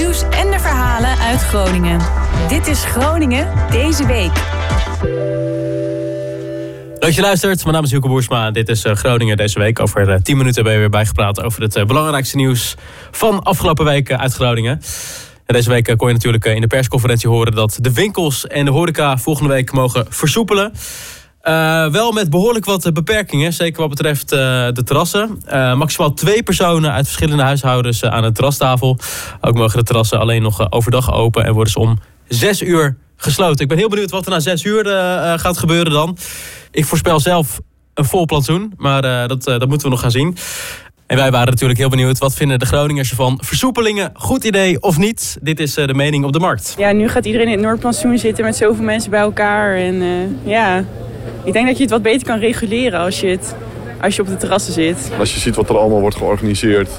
[0.00, 2.00] nieuws en de verhalen uit Groningen.
[2.48, 4.32] Dit is Groningen deze week.
[6.98, 7.62] Leuk je luistert.
[7.62, 8.50] Mijn naam is Hilke Boersma.
[8.50, 9.80] Dit is eh, Groningen deze week.
[9.80, 12.74] Over 10 minuten ben je weer bijgepraat over het eh, belangrijkste nieuws
[13.10, 14.80] van afgelopen week eh, uit Groningen.
[15.46, 18.70] En deze week kon je natuurlijk in de persconferentie horen dat de winkels en de
[18.70, 20.72] horeca volgende week mogen versoepelen.
[21.44, 24.38] Uh, wel met behoorlijk wat beperkingen, zeker wat betreft uh,
[24.72, 25.42] de terrassen.
[25.76, 28.98] Maximaal twee personen uit verschillende huishoudens aan een terrastafel.
[29.40, 31.98] Ook mogen de terrassen alleen nog overdag open en worden ze om
[32.28, 33.60] zes uur gesloten.
[33.60, 34.84] Ik ben heel benieuwd wat er na zes uur
[35.38, 36.16] gaat gebeuren dan.
[36.70, 37.60] Ik voorspel zelf
[37.94, 40.36] een vol plantsoen, maar dat, dat moeten we nog gaan zien.
[41.06, 42.18] En wij waren natuurlijk heel benieuwd.
[42.18, 43.38] Wat vinden de Groningers ervan?
[43.42, 45.38] Versoepelingen, goed idee of niet?
[45.42, 46.74] Dit is de mening op de markt.
[46.78, 49.76] Ja, nu gaat iedereen in het Noordplantsoen zitten met zoveel mensen bij elkaar.
[49.76, 50.02] En
[50.44, 50.84] ja,
[51.44, 53.54] ik denk dat je het wat beter kan reguleren als je, het,
[54.00, 55.10] als je op de terrassen zit.
[55.18, 56.90] Als je ziet wat er allemaal wordt georganiseerd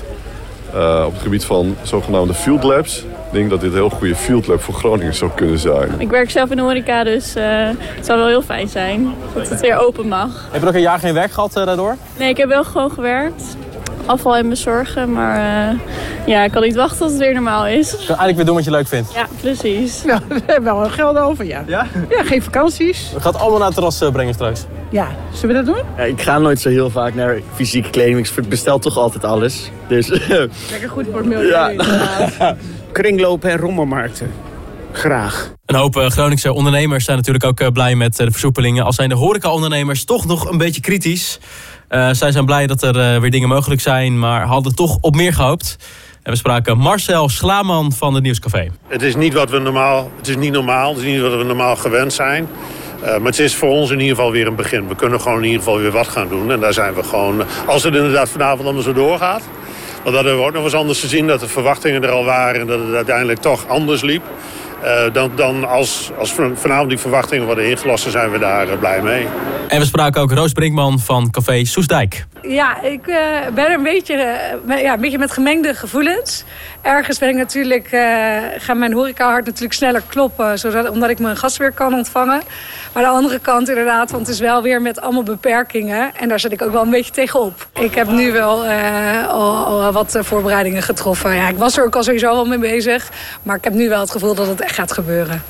[0.76, 2.98] uh, op het gebied van zogenaamde field labs.
[3.00, 5.90] Ik denk dat dit een heel goede field lab voor Groningen zou kunnen zijn.
[5.98, 7.44] Ik werk zelf in de horeca, dus uh,
[7.78, 10.48] het zou wel heel fijn zijn dat het weer open mag.
[10.52, 11.98] Heb je nog een jaar geen werk gehad uh, daardoor?
[12.18, 13.44] Nee, ik heb wel gewoon gewerkt
[14.06, 15.12] afval en bezorgen.
[15.12, 15.80] Maar uh,
[16.26, 17.90] ja, ik kan niet wachten tot het weer normaal is.
[17.90, 19.14] Kan eigenlijk weer doen wat je leuk vindt.
[19.14, 20.02] Ja, precies.
[20.06, 21.64] Ja, we hebben wel geld over, ja.
[21.68, 21.88] Ja?
[22.10, 23.12] Ja, geen vakanties.
[23.14, 24.66] We gaan het allemaal naar het terras uh, brengen straks.
[24.90, 25.86] Ja, zullen we dat doen?
[25.98, 28.28] Ja, ik ga nooit zo heel vaak naar fysieke kleding.
[28.28, 29.72] Ik bestel toch altijd alles.
[29.88, 30.08] Dus,
[30.72, 31.48] Lekker goed voor het milieu.
[31.48, 32.56] Ja.
[32.92, 34.32] Kringlopen en rommelmarkten.
[34.92, 35.54] Graag.
[35.66, 38.84] Een hoop Groningse ondernemers zijn natuurlijk ook blij met de versoepelingen.
[38.84, 41.40] Al zijn de horeca-ondernemers toch nog een beetje kritisch.
[41.92, 45.16] Uh, zij zijn blij dat er uh, weer dingen mogelijk zijn, maar hadden toch op
[45.16, 45.78] meer gehoopt.
[46.24, 48.72] En we spraken Marcel Schlaman van het Nieuwscafé.
[48.88, 51.44] Het is niet wat we normaal, het is niet normaal, het is niet wat we
[51.44, 52.48] normaal gewend zijn.
[53.00, 54.88] Uh, maar het is voor ons in ieder geval weer een begin.
[54.88, 56.52] We kunnen gewoon in ieder geval weer wat gaan doen.
[56.52, 59.42] En daar zijn we gewoon, als het inderdaad vanavond allemaal zo doorgaat.
[60.04, 62.68] Dat hebben we ook nog eens anders gezien, dat de verwachtingen er al waren en
[62.68, 64.24] dat het uiteindelijk toch anders liep.
[65.14, 69.28] Dan, dan als, als vanavond die verwachtingen worden ingelost, dan zijn we daar blij mee.
[69.72, 72.26] En we spraken ook Roos Brinkman van Café Soesdijk.
[72.42, 73.18] Ja, ik uh,
[73.54, 74.16] ben een beetje,
[74.68, 76.44] ja, een beetje met gemengde gevoelens.
[76.82, 77.88] Ergens ben ik natuurlijk,
[78.58, 82.42] gaan mijn horecahart natuurlijk sneller kloppen, zodat, omdat ik mijn gast weer kan ontvangen.
[82.94, 86.16] Maar de andere kant inderdaad, want het is wel weer met allemaal beperkingen.
[86.16, 87.68] En daar zit ik ook wel een beetje tegenop.
[87.80, 88.66] Ik heb nu wel
[89.28, 91.36] al, al, wat voorbereidingen getroffen.
[91.36, 93.10] Ja, ik was er ook al sowieso wel mee bezig.
[93.44, 95.44] Maar ik heb nu wel het gevoel dat het echt gaat gebeuren.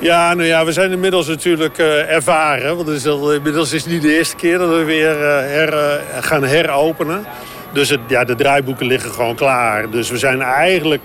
[0.00, 2.76] Ja, nou ja, we zijn inmiddels natuurlijk uh, ervaren.
[2.76, 5.26] Want het is al, inmiddels is het niet de eerste keer dat we weer uh,
[5.28, 7.26] her, uh, gaan heropenen.
[7.72, 9.90] Dus het, ja, de draaiboeken liggen gewoon klaar.
[9.90, 11.02] Dus we zijn eigenlijk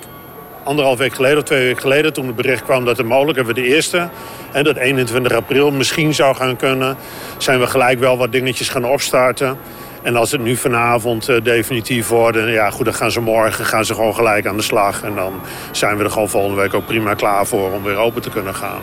[0.64, 2.14] anderhalf week geleden of twee weken geleden...
[2.14, 4.10] toen het bericht kwam dat het mogelijk hebben we de eerste...
[4.52, 6.98] en dat 21 april misschien zou gaan kunnen...
[7.38, 9.58] zijn we gelijk wel wat dingetjes gaan opstarten...
[10.04, 13.86] En als het nu vanavond uh, definitief wordt, ja goed, dan gaan ze morgen gaan
[13.86, 15.04] ze gewoon gelijk aan de slag.
[15.04, 15.34] En dan
[15.72, 18.56] zijn we er gewoon volgende week ook prima klaar voor om weer open te kunnen
[18.56, 18.82] gaan.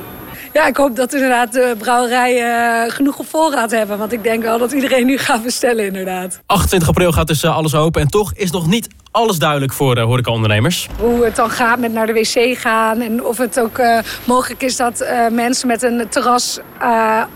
[0.52, 3.98] Ja, ik hoop dat inderdaad de brouwerijen uh, genoeg op voorraad hebben.
[3.98, 6.40] Want ik denk wel dat iedereen nu gaat bestellen inderdaad.
[6.46, 8.00] 28 april gaat dus uh, alles open.
[8.00, 10.88] En toch is nog niet alles duidelijk voor de horecaondernemers.
[10.98, 13.00] Hoe het dan gaat met naar de wc gaan.
[13.00, 16.58] En of het ook uh, mogelijk is dat mensen met een terras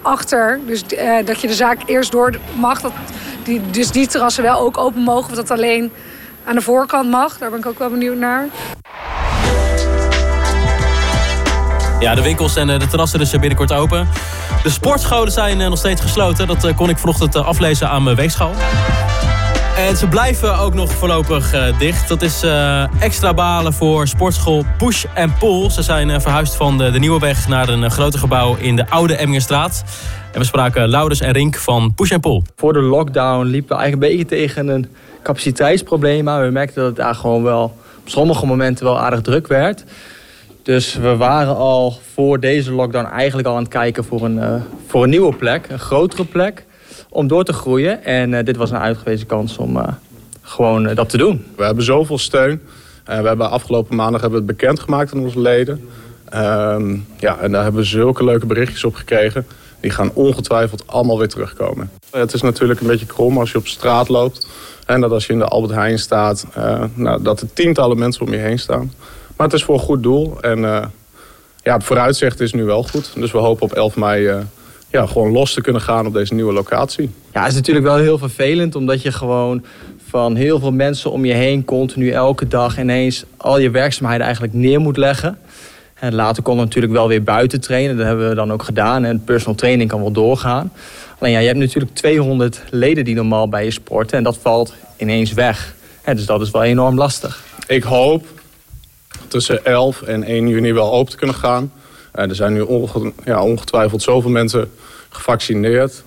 [0.03, 0.61] achter...
[0.67, 0.83] dus
[1.25, 2.81] dat je de zaak eerst door mag...
[2.81, 2.93] Dat,
[3.45, 5.31] die, dus die terrassen wel ook open mogen.
[5.31, 5.93] Of dat alleen
[6.45, 7.39] aan de voorkant mag.
[7.39, 8.47] Daar ben ik ook wel benieuwd naar.
[12.01, 14.09] Ja, de winkels en de terrassen dus binnenkort open.
[14.63, 16.47] De sportscholen zijn nog steeds gesloten.
[16.47, 18.53] Dat kon ik vanochtend aflezen aan mijn weegschaal.
[19.77, 22.09] En ze blijven ook nog voorlopig dicht.
[22.09, 22.43] Dat is
[22.99, 25.05] extra balen voor sportschool Push
[25.39, 25.71] Pull.
[25.71, 29.85] Ze zijn verhuisd van de, Nieuwe Weg naar een groter gebouw in de Oude Emmingerstraat.
[30.35, 32.43] En we spraken Laurens en Rink van Push and Pull.
[32.57, 34.87] Voor de lockdown liepen we eigenlijk een beetje tegen een
[35.23, 36.25] capaciteitsprobleem.
[36.25, 37.63] Maar we merkten dat het daar gewoon wel
[38.01, 39.85] op sommige momenten wel aardig druk werd.
[40.63, 45.03] Dus we waren al voor deze lockdown eigenlijk al aan het kijken voor een, voor
[45.03, 45.67] een nieuwe plek.
[45.69, 46.65] Een grotere plek
[47.09, 48.05] om door te groeien.
[48.05, 49.89] En uh, dit was een uitgewezen kans om uh,
[50.43, 51.45] gewoon uh, dat te doen.
[51.57, 52.61] We hebben zoveel steun.
[53.05, 55.89] we hebben afgelopen maandag hebben we het bekendgemaakt aan onze leden.
[56.35, 59.47] Um, ja, en daar hebben we zulke leuke berichtjes op gekregen.
[59.85, 61.91] Die gaan ongetwijfeld allemaal weer terugkomen.
[62.11, 64.47] Het is natuurlijk een beetje krom als je op straat loopt.
[64.87, 66.47] En dat als je in de Albert Heijn staat,
[66.95, 68.93] nou, dat er tientallen mensen om je heen staan.
[69.37, 70.41] Maar het is voor een goed doel.
[70.41, 70.61] En
[71.63, 73.13] ja, het vooruitzicht is nu wel goed.
[73.15, 74.47] Dus we hopen op 11 mei
[74.91, 77.11] ja, gewoon los te kunnen gaan op deze nieuwe locatie.
[77.33, 79.65] Ja, het is natuurlijk wel heel vervelend, omdat je gewoon
[80.09, 84.55] van heel veel mensen om je heen continu elke dag ineens al je werkzaamheden eigenlijk
[84.55, 85.39] neer moet leggen.
[86.05, 87.97] En later kon natuurlijk wel weer buiten trainen.
[87.97, 89.05] Dat hebben we dan ook gedaan.
[89.05, 90.73] En personal training kan wel doorgaan.
[91.19, 94.19] Alleen ja, je hebt natuurlijk 200 leden die normaal bij je sporten.
[94.19, 95.75] En dat valt ineens weg.
[96.05, 97.43] dus dat is wel enorm lastig.
[97.67, 98.27] Ik hoop
[99.29, 101.73] tussen 11 en 1 juni wel open te kunnen gaan.
[102.13, 102.67] er zijn nu
[103.25, 104.71] ja, ongetwijfeld zoveel mensen
[105.09, 106.05] gevaccineerd.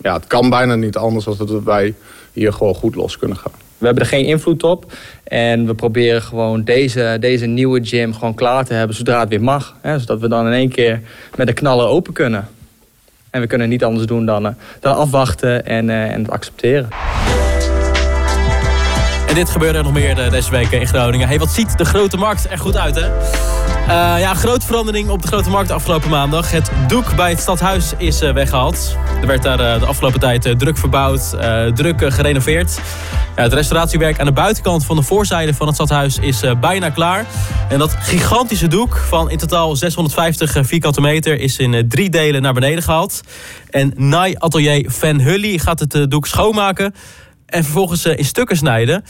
[0.00, 1.94] ja, het kan bijna niet anders dan dat wij
[2.32, 3.63] hier gewoon goed los kunnen gaan.
[3.78, 4.92] We hebben er geen invloed op.
[5.24, 9.42] En we proberen gewoon deze, deze nieuwe gym gewoon klaar te hebben zodra het weer
[9.42, 9.76] mag.
[9.80, 11.00] Hè, zodat we dan in één keer
[11.36, 12.48] met de knallen open kunnen.
[13.30, 16.88] En we kunnen niet anders doen dan, dan afwachten en, en het accepteren.
[19.28, 21.28] En dit gebeurde nog meer deze week in Groningen.
[21.28, 23.06] Hey, wat ziet de grote markt er goed uit, hè?
[24.18, 26.50] Ja, grote verandering op de grote markt afgelopen maandag.
[26.50, 28.96] Het doek bij het stadhuis is uh, weggehaald.
[29.24, 31.30] Er werd daar uh, de afgelopen tijd druk verbouwd,
[31.74, 32.80] druk gerenoveerd.
[33.34, 37.26] Het restauratiewerk aan de buitenkant van de voorzijde van het stadhuis is bijna klaar.
[37.68, 42.52] En dat gigantische doek van in totaal 650 vierkante meter is in drie delen naar
[42.52, 43.20] beneden gehaald.
[43.70, 46.94] En Nai Atelier Van Hully gaat het doek schoonmaken
[47.46, 49.04] en vervolgens in stukken snijden.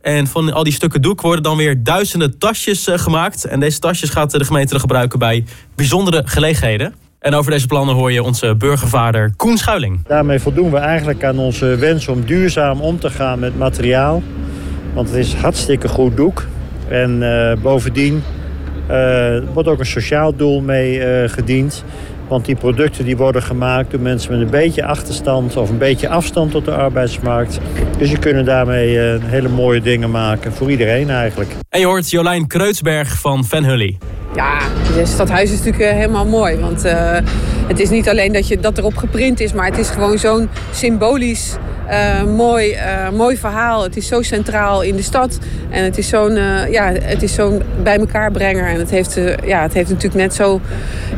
[0.00, 3.44] En van al die stukken doek worden dan weer duizenden tasjes eh, gemaakt.
[3.44, 5.44] En deze tasjes gaat de gemeente gebruiken bij
[5.74, 6.94] bijzondere gelegenheden.
[7.18, 10.00] En over deze plannen hoor je onze burgervader Koen Schuiling.
[10.06, 14.22] Daarmee voldoen we eigenlijk aan onze wens om duurzaam om te gaan met materiaal.
[14.94, 16.46] Want het is hartstikke goed doek.
[16.88, 18.22] En uh, bovendien
[18.90, 21.84] uh, wordt ook een sociaal doel mee uh, gediend.
[22.28, 26.08] Want die producten die worden gemaakt door mensen met een beetje achterstand of een beetje
[26.08, 27.60] afstand tot de arbeidsmarkt.
[27.98, 31.50] Dus je kunnen daarmee hele mooie dingen maken voor iedereen eigenlijk.
[31.68, 33.98] En je hoort Jolijn Kreutzberg van Van Hully.
[34.38, 34.58] Ja,
[34.92, 36.56] het stadhuis is natuurlijk uh, helemaal mooi.
[36.56, 36.92] Want uh,
[37.66, 40.48] het is niet alleen dat, je, dat erop geprint is, maar het is gewoon zo'n
[40.72, 41.56] symbolisch
[41.90, 42.76] uh, mooi,
[43.14, 43.82] mooi verhaal.
[43.82, 45.38] Het is zo centraal in de stad.
[45.70, 46.34] En het is zo'n
[46.70, 48.66] ja, het is zo'n bij elkaar brenger.
[48.66, 50.60] En het heeft, ja, het heeft natuurlijk net zo,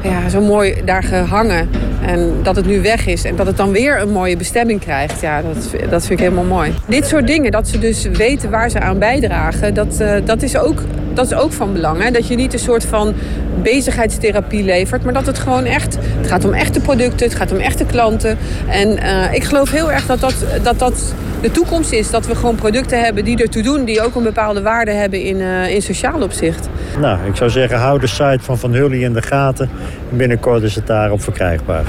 [0.02, 1.69] ja, zo mooi daar gehangen.
[2.06, 3.25] En dat het nu weg is.
[3.25, 5.20] En dat het dan weer een mooie bestemming krijgt.
[5.20, 6.75] Ja, dat, dat vind ik helemaal mooi.
[6.87, 9.75] Dit soort dingen, dat ze dus weten waar ze aan bijdragen.
[9.75, 10.82] Dat, dat, is, ook,
[11.15, 12.03] dat is ook van belang.
[12.03, 12.11] Hè?
[12.11, 13.15] Dat je niet een soort van
[13.62, 15.05] bezigheidstherapie levert.
[15.05, 15.97] Maar dat het gewoon echt...
[16.01, 17.27] Het gaat om echte producten.
[17.27, 18.39] Het gaat om echte klanten.
[18.69, 18.99] En
[19.35, 22.11] ik geloof heel erg dat dat dat dat de toekomst is.
[22.11, 23.85] Dat we gewoon producten hebben die ertoe doen.
[23.85, 26.69] Die ook een bepaalde waarde hebben in, uh, in sociaal opzicht.
[26.99, 29.71] Nou, ik zou zeggen hou de site van Van Hully in de gaten.
[30.09, 31.85] Binnenkort is het daarop verkrijgbaar.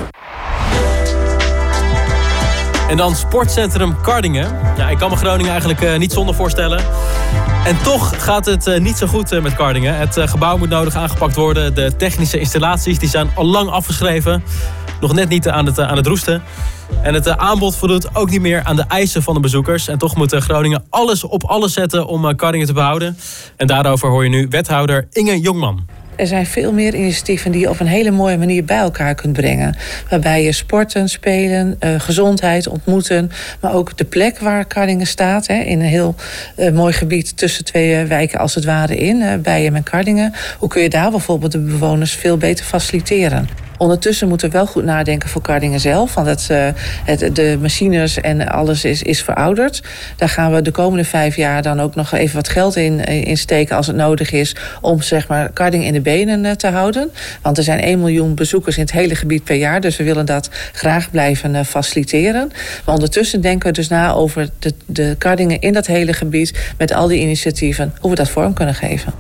[2.92, 4.58] En dan sportcentrum Kardingen.
[4.78, 6.80] Ja, ik kan me Groningen eigenlijk uh, niet zonder voorstellen.
[7.66, 9.98] En toch gaat het uh, niet zo goed uh, met Kardingen.
[9.98, 11.76] Het gebouw moet nodig aangepakt worden.
[11.76, 14.44] De technische installaties die zijn al lang afgeschreven.
[15.02, 16.44] Nog net niet aan het, aan het roesten.
[17.02, 19.88] En het aanbod voldoet ook niet meer aan de eisen van de bezoekers.
[19.88, 23.18] En toch moet Groningen alles op alles zetten om Kardingen te behouden.
[23.56, 26.00] En daarover hoor je nu wethouder Inge Jongman.
[26.22, 29.34] Er zijn veel meer initiatieven die je op een hele mooie manier bij elkaar kunt
[29.34, 29.76] brengen.
[30.10, 33.32] Waarbij je sporten, spelen, uh, gezondheid ontmoeten.
[33.62, 35.48] Maar ook de plek waar Kardingen staat.
[35.48, 36.16] Hè, in een heel
[36.58, 39.42] uh, mooi gebied tussen twee wijken als het ware in.
[39.42, 40.34] Bijen en Kardingen.
[40.58, 43.71] Hoe kun je daar bijvoorbeeld de bewoners veel beter faciliteren?
[43.81, 46.13] Ondertussen moeten we wel goed nadenken voor Kardingen zelf.
[46.13, 46.68] Want het, uh,
[47.06, 49.81] het, de machines en alles is, is verouderd.
[50.16, 53.38] Daar gaan we de komende vijf jaar dan ook nog even wat geld in, in
[53.38, 54.56] steken als het nodig is.
[54.81, 57.12] Om zeg maar Kardingen in de benen uh, te houden.
[57.42, 59.81] Want er zijn 1 miljoen bezoekers in het hele gebied per jaar.
[59.81, 62.51] Dus we willen dat graag blijven faciliteren.
[62.86, 66.74] Maar ondertussen denken we dus na over de, de Kardingen in dat hele gebied.
[66.77, 67.94] Met al die initiatieven.
[68.00, 69.13] Hoe we dat vorm kunnen geven.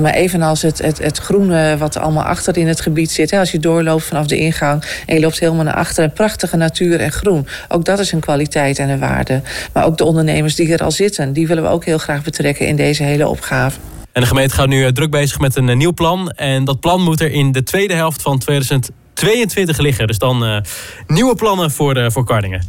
[0.00, 3.30] maar evenals het, het, het groene wat allemaal achter in het gebied zit.
[3.30, 6.12] Hè, als je doorloopt vanaf de ingang en je loopt helemaal naar achteren.
[6.12, 7.46] Prachtige natuur en groen.
[7.68, 9.42] Ook dat is een kwaliteit en een waarde.
[9.72, 12.66] Maar ook de ondernemers die er al zitten, die willen we ook heel graag betrekken
[12.66, 13.78] in deze hele opgave.
[14.12, 16.30] En de gemeente gaat nu druk bezig met een nieuw plan.
[16.30, 20.06] En dat plan moet er in de tweede helft van 2022 liggen.
[20.06, 20.58] Dus dan uh,
[21.06, 22.66] nieuwe plannen voor, uh, voor Kardingen.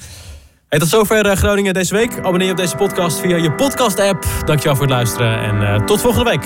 [0.69, 2.17] Hey, tot zover Groningen deze week.
[2.17, 4.25] Abonneer je op deze podcast via je podcast-app.
[4.45, 6.43] Dankjewel voor het luisteren en tot volgende week.